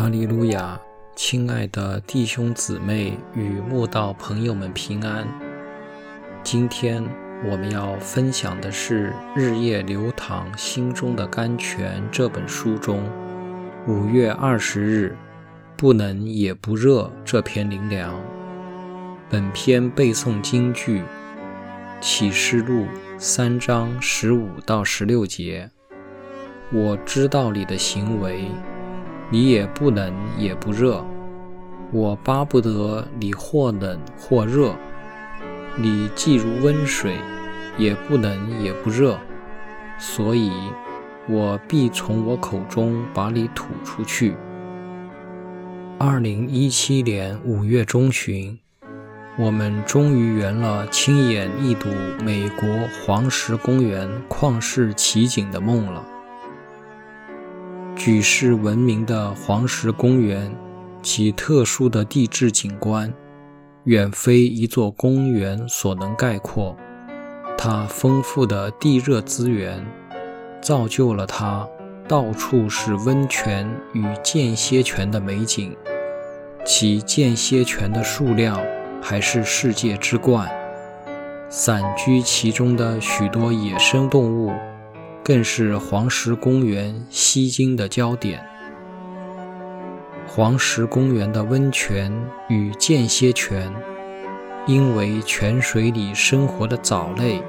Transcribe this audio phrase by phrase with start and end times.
[0.00, 0.80] 哈利路亚！
[1.14, 5.28] 亲爱的弟兄姊妹与慕道朋友们平安。
[6.42, 7.04] 今天
[7.44, 13.04] 我们要分享的是《日夜流淌心中的甘泉》这本书中
[13.86, 15.14] 五月二十日
[15.76, 18.18] “不冷也不热”这篇灵粮。
[19.28, 21.02] 本篇背诵京剧
[22.00, 22.84] 《启示录》
[23.18, 25.70] 三章十五到十六节。
[26.72, 28.50] 我知道你的行为，
[29.30, 31.04] 你也不冷也不热。
[31.92, 34.74] 我巴不得你或冷或热，
[35.76, 37.16] 你既如温水，
[37.78, 39.18] 也不冷也不热，
[39.98, 40.52] 所以，
[41.28, 44.36] 我必从我口中把你吐出去。
[45.98, 48.58] 二零一七年五月中旬，
[49.36, 51.88] 我们终于圆了亲眼一睹
[52.24, 52.68] 美国
[53.04, 56.04] 黄石公园旷世奇景的梦了。
[58.02, 60.50] 举世闻名的黄石公园。
[61.02, 63.12] 其特殊的地质景观，
[63.84, 66.74] 远非一座公园所能概括。
[67.58, 69.84] 它丰富的地热资源，
[70.62, 71.68] 造就了它
[72.08, 75.76] 到处是温泉与间歇泉的美景。
[76.64, 78.58] 其间歇泉的数量
[79.02, 80.50] 还是世界之冠。
[81.50, 84.54] 散居其中的许多野生动物，
[85.30, 88.44] 更是黄石公园吸睛的焦点。
[90.26, 92.12] 黄石公园的温泉
[92.48, 93.72] 与间歇泉，
[94.66, 97.40] 因为泉水里生活的藻类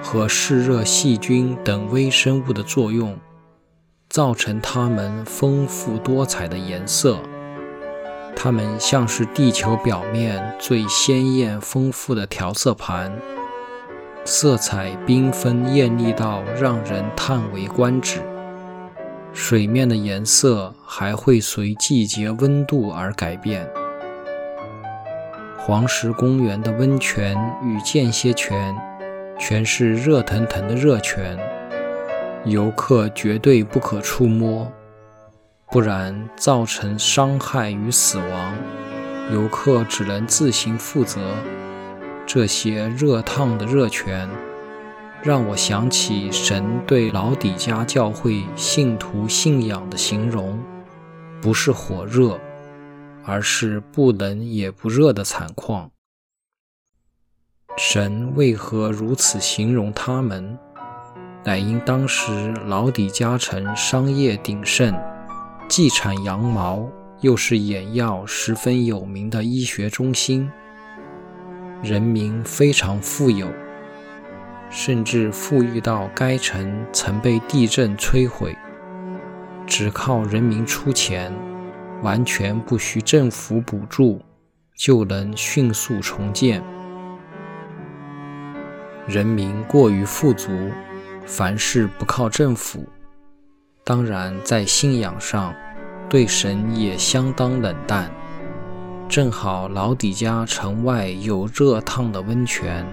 [0.00, 3.18] 和嗜热细菌等微生物的作用，
[4.08, 7.18] 造成它们丰富多彩的颜色。
[8.36, 13.20] 它们像是地球表面最鲜艳丰富的调色盘，
[14.26, 18.20] 色彩缤纷艳丽到让人叹为观止。
[19.32, 23.64] 水面的颜色还会随季节温度而改变。
[25.56, 28.76] 黄石公园的温泉与间歇泉
[29.38, 31.38] 全是热腾腾的热泉，
[32.44, 34.66] 游客绝对不可触摸，
[35.70, 38.54] 不然造成伤害与死亡，
[39.32, 41.20] 游客只能自行负责。
[42.26, 44.28] 这些热烫的热泉。
[45.22, 50.62] 让我想起神对老底家教会信徒信仰的形容，
[51.40, 52.38] 不是火热，
[53.24, 55.90] 而是不冷也不热的惨况。
[57.76, 60.56] 神为何如此形容他们？
[61.44, 64.94] 乃因当时老底家城商业鼎盛，
[65.68, 66.88] 既产羊毛，
[67.20, 70.50] 又是眼药十分有名的医学中心，
[71.82, 73.48] 人民非常富有。
[74.68, 78.56] 甚至富裕到该城曾被地震摧毁，
[79.64, 81.32] 只靠人民出钱，
[82.02, 84.20] 完全不需政府补助，
[84.74, 86.60] 就能迅速重建。
[89.06, 90.50] 人民过于富足，
[91.24, 92.84] 凡事不靠政府，
[93.84, 95.54] 当然在信仰上
[96.08, 98.10] 对神也相当冷淡。
[99.16, 102.86] 正好老底家城外有热烫的温泉。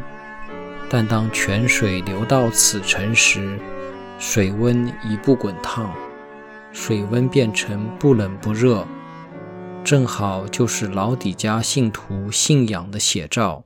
[0.90, 3.60] 但当泉水流到此城时，
[4.20, 5.92] 水温已不滚烫，
[6.72, 8.88] 水温变成不冷不热，
[9.84, 13.66] 正好就是老底家信徒信仰的写照。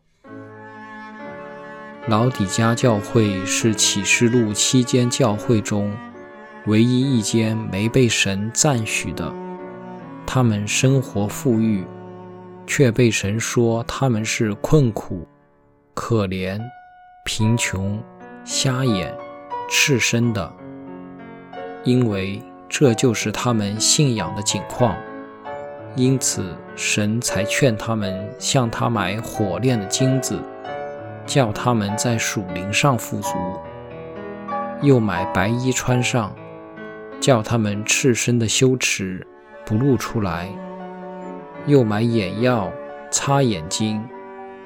[2.07, 5.95] 老底家教会是启示录七间教会中
[6.66, 9.31] 唯一一间没被神赞许的，
[10.25, 11.85] 他们生活富裕，
[12.67, 15.28] 却被神说他们是困苦、
[15.95, 16.61] 可怜。
[17.23, 18.01] 贫穷、
[18.45, 19.13] 瞎眼、
[19.69, 20.53] 赤身的，
[21.83, 24.95] 因为这就是他们信仰的景况，
[25.94, 30.41] 因此神才劝他们向他买火炼的金子，
[31.25, 33.31] 叫他们在属灵上富足；
[34.81, 36.33] 又买白衣穿上，
[37.19, 39.27] 叫他们赤身的羞耻
[39.65, 40.47] 不露出来；
[41.67, 42.71] 又买眼药
[43.11, 44.03] 擦眼睛。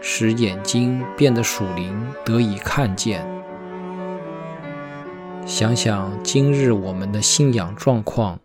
[0.03, 1.95] 使眼睛变得属灵，
[2.25, 3.24] 得以看见。
[5.45, 8.39] 想想今日我们的信仰状况，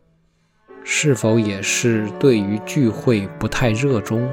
[0.84, 4.28] 是否也是对于聚会不太热衷，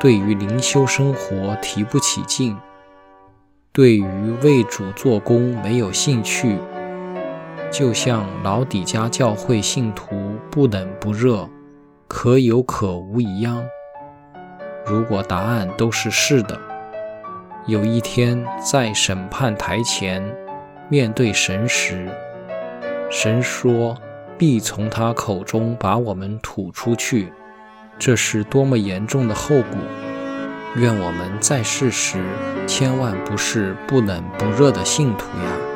[0.00, 2.56] 对于灵修生活提不起劲，
[3.70, 6.56] 对于为主做工没有兴趣，
[7.70, 10.16] 就像老底家教会信徒
[10.50, 11.46] 不冷不热，
[12.14, 13.64] 可有可无一样？
[14.84, 16.60] 如果答案都是是的，
[17.66, 20.22] 有一天在审判台前
[20.90, 22.06] 面对神时，
[23.10, 23.96] 神说
[24.36, 27.32] 必从他口中把我们吐出去，
[27.98, 29.78] 这是多么严重的后果！
[30.76, 32.22] 愿我们在世时
[32.66, 35.71] 千万不是不冷不热的信徒呀！